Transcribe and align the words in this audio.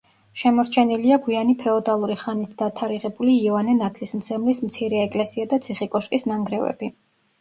შემორჩენილია 0.41 1.17
გვიანი 1.25 1.53
ფეოდალური 1.63 2.15
ხანით 2.23 2.55
დათარიღებული 2.61 3.35
იოანე 3.43 3.75
ნათლისმცემლის 3.83 4.63
მცირე 4.71 5.05
ეკლესია 5.07 5.47
და 5.53 5.61
ციხე-კოშკის 5.67 6.27
ნანგრევები. 6.33 6.95